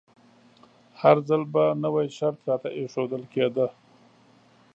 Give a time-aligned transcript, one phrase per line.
[1.01, 3.67] هر ځل به نوی شرط راته ایښودل کیده.